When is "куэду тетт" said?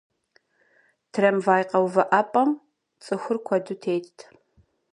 3.45-4.17